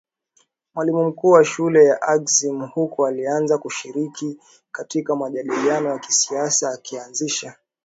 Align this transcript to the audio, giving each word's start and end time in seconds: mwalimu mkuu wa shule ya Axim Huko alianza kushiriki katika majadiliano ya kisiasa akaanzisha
mwalimu 0.75 1.03
mkuu 1.09 1.29
wa 1.31 1.45
shule 1.45 1.85
ya 1.85 2.01
Axim 2.01 2.61
Huko 2.65 3.07
alianza 3.07 3.57
kushiriki 3.57 4.39
katika 4.71 5.15
majadiliano 5.15 5.89
ya 5.89 5.99
kisiasa 5.99 6.69
akaanzisha 6.73 7.55